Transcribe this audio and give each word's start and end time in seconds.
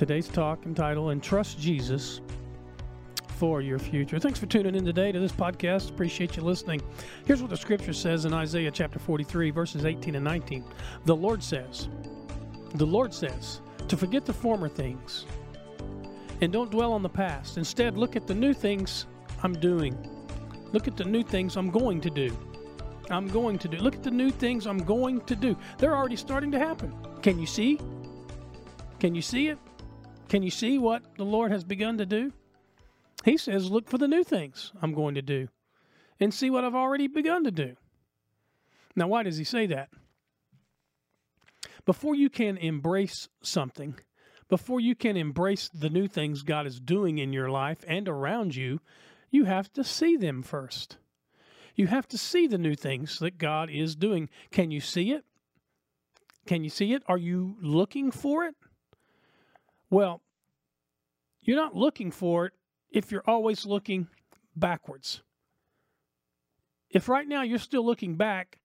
Today's 0.00 0.28
talk 0.28 0.64
entitled 0.64 1.12
Entrust 1.12 1.60
Jesus 1.60 2.22
for 3.36 3.60
Your 3.60 3.78
Future. 3.78 4.18
Thanks 4.18 4.38
for 4.38 4.46
tuning 4.46 4.74
in 4.74 4.82
today 4.82 5.12
to 5.12 5.20
this 5.20 5.30
podcast. 5.30 5.90
Appreciate 5.90 6.38
you 6.38 6.42
listening. 6.42 6.80
Here's 7.26 7.42
what 7.42 7.50
the 7.50 7.56
scripture 7.58 7.92
says 7.92 8.24
in 8.24 8.32
Isaiah 8.32 8.70
chapter 8.70 8.98
43, 8.98 9.50
verses 9.50 9.84
18 9.84 10.14
and 10.14 10.24
19. 10.24 10.64
The 11.04 11.14
Lord 11.14 11.42
says, 11.42 11.90
The 12.76 12.86
Lord 12.86 13.12
says, 13.12 13.60
to 13.88 13.96
forget 13.98 14.24
the 14.24 14.32
former 14.32 14.70
things 14.70 15.26
and 16.40 16.50
don't 16.50 16.70
dwell 16.70 16.94
on 16.94 17.02
the 17.02 17.10
past. 17.10 17.58
Instead, 17.58 17.98
look 17.98 18.16
at 18.16 18.26
the 18.26 18.34
new 18.34 18.54
things 18.54 19.04
I'm 19.42 19.52
doing. 19.52 19.94
Look 20.72 20.88
at 20.88 20.96
the 20.96 21.04
new 21.04 21.22
things 21.22 21.58
I'm 21.58 21.68
going 21.68 22.00
to 22.00 22.08
do. 22.08 22.34
I'm 23.10 23.28
going 23.28 23.58
to 23.58 23.68
do. 23.68 23.76
Look 23.76 23.96
at 23.96 24.02
the 24.02 24.10
new 24.10 24.30
things 24.30 24.66
I'm 24.66 24.82
going 24.82 25.20
to 25.26 25.36
do. 25.36 25.54
They're 25.76 25.94
already 25.94 26.16
starting 26.16 26.50
to 26.52 26.58
happen. 26.58 26.90
Can 27.20 27.38
you 27.38 27.46
see? 27.46 27.78
Can 28.98 29.14
you 29.14 29.20
see 29.20 29.48
it? 29.48 29.58
Can 30.30 30.44
you 30.44 30.50
see 30.52 30.78
what 30.78 31.02
the 31.16 31.24
Lord 31.24 31.50
has 31.50 31.64
begun 31.64 31.98
to 31.98 32.06
do? 32.06 32.32
He 33.24 33.36
says, 33.36 33.68
Look 33.68 33.88
for 33.88 33.98
the 33.98 34.06
new 34.06 34.22
things 34.22 34.72
I'm 34.80 34.94
going 34.94 35.16
to 35.16 35.22
do 35.22 35.48
and 36.20 36.32
see 36.32 36.50
what 36.50 36.64
I've 36.64 36.76
already 36.76 37.08
begun 37.08 37.42
to 37.44 37.50
do. 37.50 37.74
Now, 38.94 39.08
why 39.08 39.24
does 39.24 39.38
he 39.38 39.44
say 39.44 39.66
that? 39.66 39.88
Before 41.84 42.14
you 42.14 42.30
can 42.30 42.58
embrace 42.58 43.28
something, 43.42 43.98
before 44.48 44.78
you 44.78 44.94
can 44.94 45.16
embrace 45.16 45.68
the 45.68 45.90
new 45.90 46.06
things 46.06 46.44
God 46.44 46.64
is 46.64 46.78
doing 46.78 47.18
in 47.18 47.32
your 47.32 47.50
life 47.50 47.84
and 47.88 48.08
around 48.08 48.54
you, 48.54 48.80
you 49.32 49.46
have 49.46 49.72
to 49.72 49.82
see 49.82 50.16
them 50.16 50.44
first. 50.44 50.98
You 51.74 51.88
have 51.88 52.06
to 52.06 52.18
see 52.18 52.46
the 52.46 52.58
new 52.58 52.76
things 52.76 53.18
that 53.18 53.36
God 53.36 53.68
is 53.68 53.96
doing. 53.96 54.28
Can 54.52 54.70
you 54.70 54.80
see 54.80 55.10
it? 55.10 55.24
Can 56.46 56.62
you 56.62 56.70
see 56.70 56.92
it? 56.92 57.02
Are 57.08 57.18
you 57.18 57.56
looking 57.60 58.12
for 58.12 58.44
it? 58.44 58.54
Well, 59.90 60.22
you're 61.42 61.56
not 61.56 61.74
looking 61.74 62.12
for 62.12 62.46
it 62.46 62.52
if 62.90 63.10
you're 63.10 63.24
always 63.26 63.66
looking 63.66 64.08
backwards. 64.54 65.22
If 66.90 67.08
right 67.08 67.26
now 67.26 67.42
you're 67.42 67.58
still 67.58 67.84
looking 67.84 68.16
back, 68.16 68.60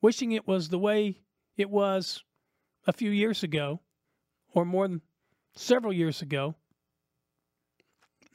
wishing 0.00 0.32
it 0.32 0.46
was 0.46 0.68
the 0.68 0.78
way 0.78 1.20
it 1.56 1.70
was 1.70 2.22
a 2.86 2.92
few 2.92 3.10
years 3.10 3.42
ago, 3.42 3.80
or 4.54 4.64
more 4.64 4.86
than 4.86 5.02
several 5.54 5.92
years 5.92 6.22
ago, 6.22 6.54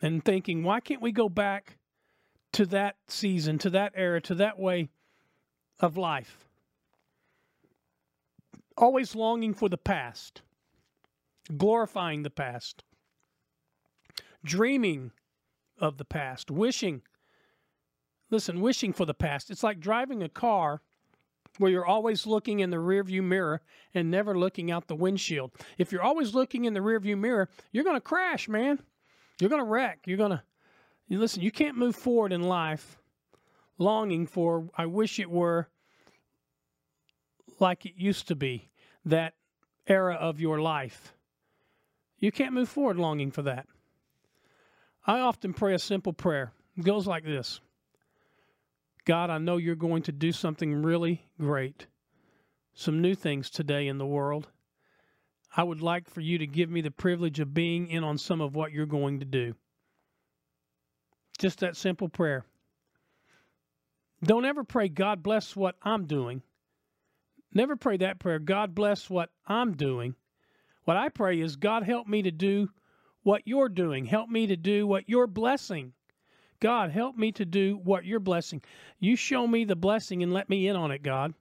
and 0.02 0.24
thinking, 0.24 0.64
why 0.64 0.80
can't 0.80 1.02
we 1.02 1.12
go 1.12 1.30
back 1.30 1.78
to 2.52 2.66
that 2.68 2.98
season, 3.08 3.58
to 3.60 3.70
that 3.72 3.94
era, 3.96 4.22
to 4.22 4.36
that 4.36 4.60
way 4.60 4.90
of 5.80 5.98
life? 5.98 6.46
Always 8.78 9.16
longing 9.16 9.54
for 9.54 9.70
the 9.70 9.78
past, 9.78 10.42
glorifying 11.58 12.24
the 12.24 12.30
past, 12.30 12.84
dreaming 14.44 15.12
of 15.78 15.98
the 15.98 16.06
past, 16.06 16.52
wishing. 16.52 17.02
Listen, 18.30 18.62
wishing 18.62 18.94
for 18.94 19.06
the 19.06 19.14
past. 19.14 19.52
It's 19.52 19.64
like 19.64 19.80
driving 19.80 20.24
a 20.24 20.30
car 20.30 20.82
where 21.60 21.70
you're 21.70 21.86
always 21.86 22.26
looking 22.26 22.62
in 22.62 22.72
the 22.72 22.78
rearview 22.78 23.24
mirror 23.24 23.62
and 23.94 24.10
never 24.10 24.38
looking 24.38 24.72
out 24.72 24.88
the 24.88 24.96
windshield. 24.96 25.52
If 25.78 25.92
you're 25.92 26.02
always 26.02 26.34
looking 26.34 26.66
in 26.66 26.74
the 26.74 26.80
rearview 26.80 27.18
mirror, 27.18 27.48
you're 27.72 27.84
going 27.84 27.98
to 27.98 28.02
crash, 28.02 28.50
man. 28.50 28.80
You're 29.40 29.52
going 29.52 29.62
to 29.62 29.70
wreck. 29.70 30.00
You're 30.06 30.18
going 30.18 30.32
to 30.32 30.44
you 31.08 31.20
listen, 31.20 31.44
you 31.44 31.52
can't 31.52 31.78
move 31.78 31.96
forward 31.96 32.32
in 32.32 32.42
life 32.42 32.98
longing 33.78 34.26
for 34.26 34.70
I 34.76 34.86
wish 34.86 35.20
it 35.20 35.30
were 35.30 35.68
like 37.60 37.86
it 37.86 37.94
used 37.96 38.28
to 38.30 38.36
be, 38.36 38.72
that 39.06 39.34
era 39.86 40.16
of 40.16 40.40
your 40.40 40.60
life. 40.60 41.14
You 42.24 42.32
can't 42.32 42.54
move 42.54 42.70
forward 42.70 42.96
longing 42.96 43.32
for 43.32 43.42
that. 43.42 43.68
I 45.06 45.20
often 45.20 45.54
pray 45.54 45.74
a 45.74 45.80
simple 45.80 46.14
prayer. 46.14 46.54
It 46.78 46.86
goes 46.86 47.06
like 47.06 47.26
this 47.26 47.60
God, 49.04 49.30
I 49.30 49.40
know 49.40 49.58
you're 49.58 49.76
going 49.76 50.04
to 50.04 50.14
do 50.14 50.32
something 50.32 50.74
really 50.84 51.26
great, 51.38 51.86
some 52.74 53.02
new 53.02 53.14
things 53.14 53.50
today 53.50 53.90
in 53.90 53.98
the 53.98 54.06
world. 54.06 54.48
I 55.58 55.64
would 55.64 55.82
like 55.82 56.10
for 56.10 56.22
you 56.22 56.38
to 56.38 56.48
give 56.48 56.70
me 56.70 56.80
the 56.80 56.92
privilege 56.92 57.42
of 57.42 57.54
being 57.54 57.90
in 57.90 58.06
on 58.06 58.18
some 58.18 58.40
of 58.40 58.56
what 58.56 58.72
you're 58.72 58.86
going 58.86 59.20
to 59.20 59.26
do. 59.26 59.56
Just 61.40 61.60
that 61.60 61.76
simple 61.76 62.08
prayer. 62.08 62.46
Don't 64.24 64.46
ever 64.46 64.64
pray, 64.64 64.88
God 64.88 65.24
bless 65.24 65.58
what 65.58 65.76
I'm 65.82 66.06
doing. 66.06 66.42
Never 67.54 67.76
pray 67.76 67.98
that 67.98 68.20
prayer, 68.20 68.40
God 68.40 68.74
bless 68.74 69.10
what 69.10 69.30
I'm 69.46 69.74
doing. 69.74 70.16
What 70.86 70.98
I 70.98 71.10
pray 71.10 71.40
is, 71.40 71.56
God 71.56 71.84
help 71.84 72.08
me 72.08 72.22
to 72.24 72.32
do 72.32 72.70
what 73.24 73.44
you're 73.46 73.70
doing. 73.70 74.06
Help 74.06 74.30
me 74.30 74.48
to 74.48 74.58
do 74.58 74.86
what 74.86 75.08
you're 75.08 75.28
blessing. 75.28 75.94
God, 76.60 76.92
help 76.92 77.18
me 77.18 77.32
to 77.34 77.46
do 77.46 77.80
what 77.84 78.06
you're 78.06 78.20
blessing. 78.20 78.62
You 79.00 79.16
show 79.16 79.48
me 79.48 79.66
the 79.66 79.76
blessing 79.76 80.24
and 80.24 80.34
let 80.34 80.50
me 80.50 80.68
in 80.68 80.76
on 80.76 80.92
it, 80.92 81.04
God. 81.04 81.34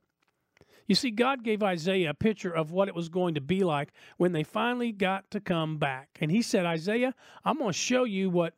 You 0.86 0.94
see, 0.96 1.10
God 1.10 1.44
gave 1.44 1.62
Isaiah 1.62 2.10
a 2.10 2.14
picture 2.14 2.50
of 2.50 2.72
what 2.72 2.88
it 2.88 2.94
was 2.94 3.08
going 3.08 3.34
to 3.34 3.40
be 3.40 3.62
like 3.62 3.92
when 4.16 4.32
they 4.32 4.42
finally 4.42 4.92
got 4.92 5.30
to 5.30 5.40
come 5.40 5.78
back. 5.78 6.18
And 6.20 6.30
he 6.30 6.42
said, 6.42 6.66
Isaiah, 6.66 7.14
I'm 7.44 7.58
going 7.58 7.70
to 7.70 7.72
show 7.72 8.04
you 8.04 8.30
what 8.30 8.54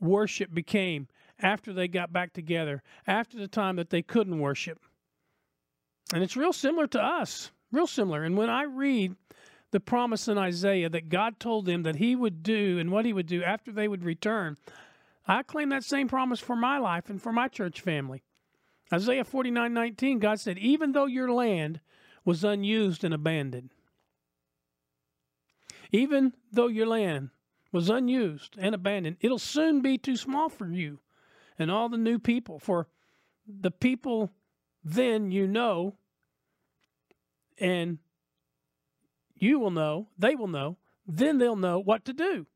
worship 0.00 0.54
became 0.54 1.08
after 1.40 1.72
they 1.72 1.88
got 1.88 2.12
back 2.12 2.32
together, 2.32 2.82
after 3.06 3.38
the 3.38 3.48
time 3.48 3.76
that 3.76 3.90
they 3.90 4.02
couldn't 4.02 4.38
worship. 4.38 4.78
And 6.14 6.22
it's 6.22 6.36
real 6.36 6.52
similar 6.52 6.86
to 6.88 7.02
us, 7.02 7.50
real 7.72 7.86
similar. 7.86 8.22
And 8.22 8.36
when 8.36 8.50
I 8.50 8.62
read 8.62 9.16
the 9.70 9.80
promise 9.80 10.28
in 10.28 10.38
Isaiah 10.38 10.88
that 10.88 11.08
God 11.08 11.38
told 11.38 11.66
them 11.66 11.82
that 11.82 11.96
He 11.96 12.16
would 12.16 12.42
do 12.42 12.78
and 12.78 12.90
what 12.90 13.04
He 13.04 13.12
would 13.12 13.26
do 13.26 13.42
after 13.42 13.72
they 13.72 13.88
would 13.88 14.04
return, 14.04 14.56
I 15.26 15.42
claim 15.42 15.68
that 15.68 15.84
same 15.84 16.08
promise 16.08 16.40
for 16.40 16.56
my 16.56 16.78
life 16.78 17.10
and 17.10 17.20
for 17.20 17.32
my 17.32 17.48
church 17.48 17.80
family. 17.80 18.22
Isaiah 18.92 19.24
49 19.24 19.74
19, 19.74 20.18
God 20.18 20.40
said, 20.40 20.58
Even 20.58 20.92
though 20.92 21.06
your 21.06 21.30
land 21.30 21.80
was 22.24 22.44
unused 22.44 23.04
and 23.04 23.12
abandoned, 23.12 23.70
even 25.92 26.32
though 26.52 26.68
your 26.68 26.86
land 26.86 27.30
was 27.72 27.90
unused 27.90 28.56
and 28.58 28.74
abandoned, 28.74 29.16
it'll 29.20 29.38
soon 29.38 29.80
be 29.80 29.98
too 29.98 30.16
small 30.16 30.48
for 30.48 30.66
you 30.66 31.00
and 31.58 31.70
all 31.70 31.88
the 31.88 31.98
new 31.98 32.18
people. 32.18 32.58
For 32.58 32.88
the 33.46 33.70
people 33.70 34.32
then 34.84 35.30
you 35.30 35.46
know, 35.46 35.96
and 37.58 37.98
you 39.38 39.58
will 39.58 39.70
know, 39.70 40.08
they 40.18 40.34
will 40.34 40.48
know, 40.48 40.76
then 41.06 41.38
they'll 41.38 41.56
know 41.56 41.78
what 41.78 42.04
to 42.04 42.12
do, 42.12 42.46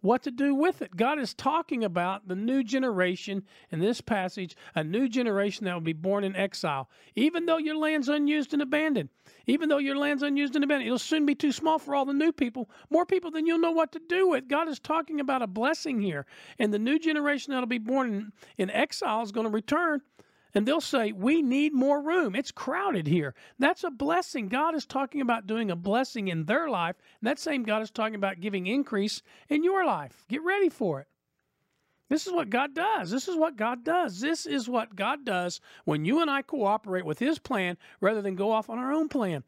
what 0.00 0.22
to 0.22 0.30
do 0.30 0.54
with 0.54 0.82
it. 0.82 0.96
God 0.96 1.18
is 1.18 1.34
talking 1.34 1.84
about 1.84 2.26
the 2.26 2.34
new 2.34 2.64
generation 2.64 3.44
in 3.70 3.80
this 3.80 4.00
passage, 4.00 4.56
a 4.74 4.82
new 4.82 5.08
generation 5.08 5.64
that 5.64 5.74
will 5.74 5.80
be 5.80 5.92
born 5.92 6.24
in 6.24 6.34
exile. 6.34 6.88
Even 7.14 7.46
though 7.46 7.58
your 7.58 7.76
land's 7.76 8.08
unused 8.08 8.52
and 8.52 8.62
abandoned, 8.62 9.10
even 9.46 9.68
though 9.68 9.78
your 9.78 9.96
land's 9.96 10.22
unused 10.22 10.54
and 10.54 10.64
abandoned, 10.64 10.86
it'll 10.86 10.98
soon 10.98 11.26
be 11.26 11.34
too 11.34 11.52
small 11.52 11.78
for 11.78 11.94
all 11.94 12.04
the 12.04 12.12
new 12.12 12.32
people, 12.32 12.68
more 12.90 13.06
people 13.06 13.30
than 13.30 13.46
you'll 13.46 13.58
know 13.58 13.70
what 13.70 13.92
to 13.92 14.00
do 14.08 14.28
with. 14.28 14.48
God 14.48 14.68
is 14.68 14.80
talking 14.80 15.20
about 15.20 15.42
a 15.42 15.46
blessing 15.46 16.00
here. 16.00 16.26
And 16.58 16.72
the 16.72 16.78
new 16.78 16.98
generation 16.98 17.52
that'll 17.52 17.66
be 17.66 17.78
born 17.78 18.14
in, 18.14 18.32
in 18.58 18.70
exile 18.70 19.22
is 19.22 19.32
going 19.32 19.46
to 19.46 19.52
return 19.52 20.00
and 20.54 20.66
they'll 20.66 20.80
say, 20.80 21.12
We 21.12 21.42
need 21.42 21.72
more 21.72 22.00
room. 22.00 22.34
It's 22.34 22.50
crowded 22.50 23.06
here. 23.06 23.34
That's 23.58 23.84
a 23.84 23.90
blessing. 23.90 24.48
God 24.48 24.74
is 24.74 24.86
talking 24.86 25.20
about 25.20 25.46
doing 25.46 25.70
a 25.70 25.76
blessing 25.76 26.28
in 26.28 26.44
their 26.44 26.68
life. 26.68 26.96
And 27.20 27.28
that 27.28 27.38
same 27.38 27.62
God 27.62 27.82
is 27.82 27.90
talking 27.90 28.14
about 28.14 28.40
giving 28.40 28.66
increase 28.66 29.22
in 29.48 29.64
your 29.64 29.84
life. 29.84 30.24
Get 30.28 30.42
ready 30.42 30.68
for 30.68 31.00
it. 31.00 31.08
This 32.08 32.26
is 32.26 32.32
what 32.32 32.50
God 32.50 32.74
does. 32.74 33.10
This 33.10 33.26
is 33.26 33.36
what 33.36 33.56
God 33.56 33.84
does. 33.84 34.20
This 34.20 34.44
is 34.44 34.68
what 34.68 34.94
God 34.94 35.24
does 35.24 35.60
when 35.86 36.04
you 36.04 36.20
and 36.20 36.30
I 36.30 36.42
cooperate 36.42 37.06
with 37.06 37.18
His 37.18 37.38
plan 37.38 37.78
rather 38.00 38.20
than 38.20 38.34
go 38.34 38.52
off 38.52 38.68
on 38.68 38.78
our 38.78 38.92
own 38.92 39.08
plan. 39.08 39.44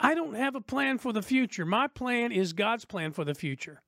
I 0.00 0.14
don't 0.14 0.34
have 0.34 0.54
a 0.54 0.60
plan 0.60 0.98
for 0.98 1.12
the 1.12 1.20
future. 1.20 1.66
My 1.66 1.88
plan 1.88 2.30
is 2.30 2.52
God's 2.52 2.84
plan 2.84 3.12
for 3.12 3.24
the 3.24 3.34
future. 3.34 3.82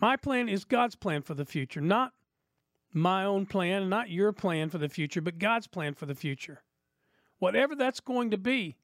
My 0.00 0.16
plan 0.16 0.48
is 0.48 0.64
God's 0.64 0.96
plan 0.96 1.22
for 1.22 1.34
the 1.34 1.44
future, 1.44 1.80
not 1.80 2.12
my 2.92 3.24
own 3.24 3.46
plan, 3.46 3.88
not 3.88 4.10
your 4.10 4.32
plan 4.32 4.68
for 4.68 4.78
the 4.78 4.88
future, 4.88 5.20
but 5.20 5.38
God's 5.38 5.66
plan 5.66 5.94
for 5.94 6.06
the 6.06 6.14
future. 6.14 6.62
Whatever 7.38 7.74
that's 7.74 8.00
going 8.00 8.30
to 8.30 8.38
be. 8.38 8.76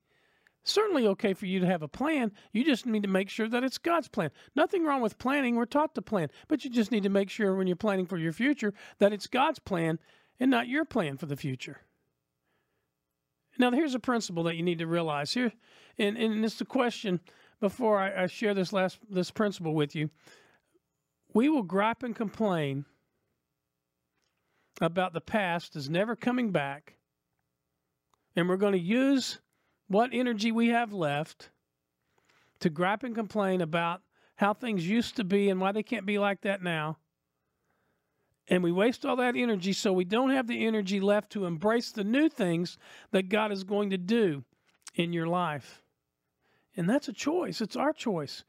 Certainly 0.65 1.07
okay 1.07 1.33
for 1.33 1.47
you 1.47 1.61
to 1.61 1.67
have 1.67 1.83
a 1.83 1.89
plan. 1.89 2.33
You 2.53 2.65
just 2.65 2.85
need 2.85 3.03
to 3.03 3.09
make 3.09 3.31
sure 3.31 3.49
that 3.49 3.65
it's 3.65 3.79
God's 3.79 4.09
plan. 4.09 4.31
Nothing 4.55 4.85
wrong 4.85 5.01
with 5.01 5.19
planning. 5.19 5.55
We're 5.55 5.65
taught 5.65 5.95
to 5.95 6.03
plan. 6.03 6.29
But 6.49 6.65
you 6.65 6.71
just 6.71 6.91
need 6.91 7.05
to 7.05 7.09
make 7.09 7.31
sure 7.31 7.55
when 7.55 7.67
you're 7.67 7.77
planning 7.77 8.07
for 8.07 8.19
your 8.19 8.33
future 8.33 8.75
that 8.99 9.13
it's 9.13 9.27
God's 9.27 9.61
plan 9.61 9.99
and 10.41 10.51
not 10.51 10.69
your 10.69 10.85
plan 10.85 11.17
for 11.17 11.27
the 11.27 11.37
future. 11.37 11.79
Now, 13.59 13.73
here's 13.73 13.95
a 13.95 14.01
principle 14.01 14.45
that 14.45 14.57
you 14.57 14.63
need 14.63 14.79
to 14.79 14.87
realize 14.87 15.33
here, 15.33 15.53
and, 15.99 16.17
and 16.17 16.45
it's 16.45 16.59
the 16.59 16.65
question 16.65 17.21
before 17.61 17.99
I, 17.99 18.25
I 18.25 18.27
share 18.27 18.55
this 18.55 18.73
last 18.73 18.99
this 19.11 19.33
principle 19.33 19.75
with 19.75 19.97
you. 19.97 20.11
We 21.35 21.49
will 21.49 21.65
gripe 21.65 22.05
and 22.05 22.15
complain 22.15 22.85
about 24.81 25.13
the 25.13 25.21
past 25.21 25.77
is 25.77 25.91
never 25.91 26.17
coming 26.17 26.51
back. 26.51 26.95
And 28.37 28.49
we're 28.49 28.57
going 28.57 28.73
to 28.73 28.79
use 28.79 29.39
what 29.89 30.11
energy 30.13 30.53
we 30.53 30.69
have 30.69 30.93
left 30.93 31.51
to 32.61 32.71
gripe 32.71 33.03
and 33.03 33.15
complain 33.15 33.61
about 33.61 34.03
how 34.37 34.55
things 34.55 34.89
used 34.89 35.17
to 35.17 35.25
be 35.25 35.51
and 35.51 35.61
why 35.61 35.73
they 35.73 35.83
can't 35.83 36.07
be 36.07 36.19
like 36.19 36.43
that 36.43 36.63
now. 36.63 36.99
And 38.47 38.63
we 38.63 38.73
waste 38.73 39.05
all 39.05 39.17
that 39.17 39.37
energy 39.37 39.73
so 39.73 39.93
we 39.93 40.05
don't 40.05 40.31
have 40.31 40.47
the 40.47 40.67
energy 40.67 41.01
left 41.01 41.33
to 41.33 41.45
embrace 41.45 41.93
the 41.93 42.05
new 42.05 42.29
things 42.29 42.79
that 43.11 43.29
God 43.29 43.53
is 43.53 43.65
going 43.65 43.91
to 43.91 43.99
do 43.99 44.45
in 44.95 45.13
your 45.13 45.27
life. 45.27 45.83
And 46.77 46.89
that's 46.89 47.09
a 47.09 47.13
choice. 47.13 47.61
It's 47.61 47.77
our 47.77 47.93
choice 47.93 48.45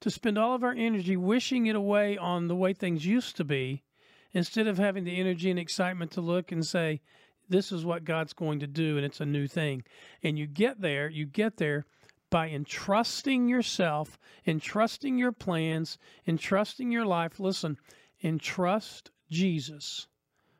to 0.00 0.10
spend 0.10 0.38
all 0.38 0.54
of 0.54 0.62
our 0.62 0.72
energy 0.72 1.16
wishing 1.16 1.66
it 1.66 1.74
away 1.74 2.16
on 2.16 2.48
the 2.48 2.54
way 2.54 2.72
things 2.72 3.04
used 3.04 3.36
to 3.36 3.44
be 3.44 3.82
instead 4.32 4.66
of 4.66 4.78
having 4.78 5.04
the 5.04 5.18
energy 5.18 5.50
and 5.50 5.58
excitement 5.58 6.10
to 6.12 6.20
look 6.20 6.52
and 6.52 6.64
say, 6.66 7.00
this 7.48 7.72
is 7.72 7.84
what 7.84 8.04
God's 8.04 8.32
going 8.32 8.60
to 8.60 8.66
do 8.66 8.96
and 8.96 9.04
it's 9.04 9.20
a 9.20 9.26
new 9.26 9.46
thing. 9.46 9.82
And 10.22 10.38
you 10.38 10.46
get 10.46 10.80
there, 10.80 11.08
you 11.08 11.26
get 11.26 11.56
there 11.56 11.84
by 12.30 12.48
entrusting 12.48 13.48
yourself, 13.48 14.18
entrusting 14.46 15.18
your 15.18 15.32
plans, 15.32 15.98
entrusting 16.26 16.92
your 16.92 17.04
life. 17.04 17.40
Listen, 17.40 17.76
entrust 18.22 19.10
Jesus 19.30 20.06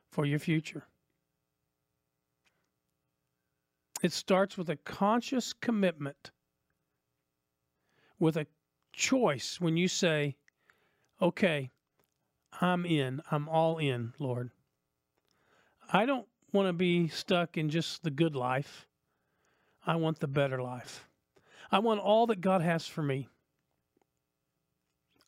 for 0.09 0.25
your 0.25 0.39
future. 0.39 0.83
It 4.03 4.11
starts 4.11 4.57
with 4.57 4.69
a 4.69 4.75
conscious 4.75 5.53
commitment, 5.53 6.31
with 8.19 8.35
a 8.35 8.47
choice 8.91 9.61
when 9.61 9.77
you 9.77 9.87
say, 9.87 10.35
okay, 11.21 11.71
I'm 12.59 12.85
in, 12.85 13.21
I'm 13.31 13.47
all 13.47 13.77
in, 13.77 14.13
Lord. 14.19 14.51
I 15.91 16.05
don't 16.05 16.27
want 16.51 16.67
to 16.67 16.73
be 16.73 17.07
stuck 17.07 17.57
in 17.57 17.69
just 17.69 18.03
the 18.03 18.11
good 18.11 18.35
life. 18.35 18.87
I 19.85 19.95
want 19.95 20.19
the 20.19 20.27
better 20.27 20.61
life. 20.61 21.07
I 21.71 21.79
want 21.79 22.01
all 22.01 22.27
that 22.27 22.41
God 22.41 22.61
has 22.61 22.85
for 22.85 23.01
me. 23.01 23.29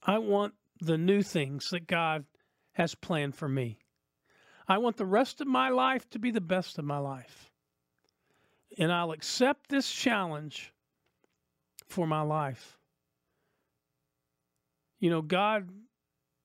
I 0.05 0.17
want 0.17 0.53
the 0.81 0.97
new 0.97 1.23
things 1.23 1.69
that 1.69 1.87
God 1.87 2.25
has 2.73 2.95
planned 2.95 3.35
for 3.35 3.47
me. 3.47 3.79
I 4.67 4.77
want 4.77 4.97
the 4.97 5.05
rest 5.05 5.41
of 5.41 5.47
my 5.47 5.69
life 5.69 6.09
to 6.11 6.19
be 6.19 6.31
the 6.31 6.41
best 6.41 6.77
of 6.77 6.85
my 6.85 6.97
life. 6.97 7.51
And 8.77 8.91
I'll 8.91 9.11
accept 9.11 9.69
this 9.69 9.89
challenge 9.91 10.73
for 11.87 12.07
my 12.07 12.21
life. 12.21 12.77
You 14.99 15.09
know, 15.09 15.21
God 15.21 15.69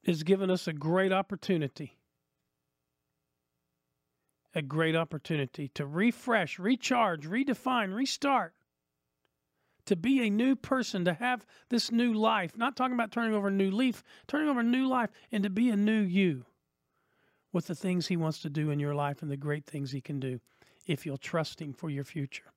has 0.05 0.23
given 0.23 0.51
us 0.51 0.67
a 0.67 0.73
great 0.73 1.13
opportunity 1.13 1.99
a 4.55 4.63
great 4.63 4.97
opportunity 4.97 5.69
to 5.69 5.87
refresh, 5.87 6.59
recharge, 6.59 7.27
redefine, 7.27 7.95
restart, 7.95 8.55
to 9.87 9.97
be 9.97 10.27
a 10.27 10.31
new 10.31 10.57
person, 10.57 11.05
to 11.05 11.15
have 11.15 11.47
this 11.71 11.91
new 11.91 12.13
life. 12.13 12.57
Not 12.57 12.77
talking 12.77 12.95
about 12.95 13.13
turning 13.13 13.35
over 13.35 13.49
a 13.49 13.53
new 13.53 13.71
leaf, 13.71 14.03
turning 14.27 14.49
over 14.49 14.61
a 14.61 14.65
new 14.65 14.87
life, 14.87 15.11
and 15.33 15.45
to 15.45 15.51
be 15.51 15.71
a 15.71 15.77
new 15.77 16.01
you 16.01 16.45
with 17.53 17.67
the 17.67 17.75
things 17.75 18.09
He 18.09 18.17
wants 18.17 18.41
to 18.41 18.51
do 18.51 18.71
in 18.71 18.81
your 18.81 18.95
life 18.95 19.23
and 19.23 19.31
the 19.31 19.37
great 19.37 19.65
things 19.65 19.93
He 19.93 20.01
can 20.01 20.21
do 20.21 20.41
if 20.87 21.07
you'll 21.07 21.17
trust 21.19 21.63
Him 21.63 21.73
for 21.73 21.89
your 21.89 22.05
future. 22.05 22.53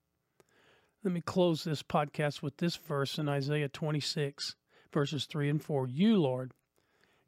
Let 1.04 1.14
me 1.14 1.20
close 1.20 1.64
this 1.64 1.82
podcast 1.82 2.42
with 2.42 2.58
this 2.58 2.76
verse 2.76 3.18
in 3.18 3.28
Isaiah 3.28 3.68
26, 3.68 4.56
verses 4.92 5.24
3 5.26 5.48
and 5.48 5.62
4. 5.62 5.88
You, 5.88 6.16
Lord, 6.16 6.52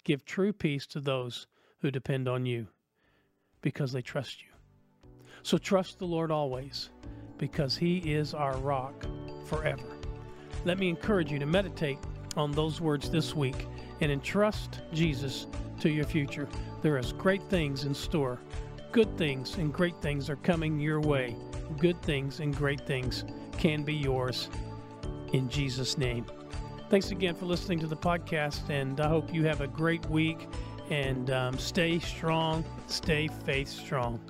give 0.05 0.25
true 0.25 0.53
peace 0.53 0.87
to 0.89 1.01
those 1.01 1.47
who 1.81 1.91
depend 1.91 2.29
on 2.29 2.47
you 2.47 2.69
because 3.61 3.93
they 3.93 4.03
trust 4.03 4.43
you. 4.43 4.49
So 5.43 5.59
trust 5.59 5.99
the 5.99 6.06
Lord 6.06 6.31
always, 6.31 6.91
because 7.39 7.77
He 7.77 7.99
is 7.99 8.33
our 8.35 8.56
rock 8.59 9.05
forever. 9.47 9.99
Let 10.65 10.79
me 10.79 10.89
encourage 10.89 11.31
you 11.31 11.39
to 11.39 11.47
meditate 11.47 11.99
on 12.37 12.53
those 12.53 12.81
words 12.81 13.11
this 13.11 13.35
week 13.35 13.67
and 14.01 14.11
entrust 14.11 14.81
Jesus 14.93 15.47
to 15.81 15.91
your 15.91 16.05
future. 16.05 16.49
There 16.83 16.99
is 16.99 17.12
great 17.12 17.43
things 17.45 17.85
in 17.85 17.95
store. 17.95 18.39
Good 18.93 19.17
things 19.19 19.56
and 19.56 19.73
great 19.73 20.01
things 20.01 20.31
are 20.31 20.37
coming 20.37 20.79
your 20.79 21.01
way. 21.01 21.37
Good 21.79 22.01
things 22.03 22.41
and 22.41 22.56
great 22.56 22.87
things 22.87 23.25
can 23.59 23.83
be 23.83 23.95
yours 23.95 24.49
in 25.33 25.49
Jesus' 25.49 25.99
name. 25.99 26.27
Thanks 26.94 27.11
again 27.11 27.35
for 27.35 27.46
listening 27.46 27.81
to 27.81 27.88
the 27.88 27.96
podcast, 27.96 28.70
and 28.70 29.00
I 29.00 29.08
hope 29.08 29.35
you 29.35 29.43
have 29.46 29.61
a 29.61 29.67
great 29.67 30.08
week 30.08 30.46
and 30.91 31.29
um, 31.31 31.58
stay 31.58 31.99
strong, 31.99 32.64
stay 32.87 33.26
faith 33.26 33.67
strong. 33.67 34.20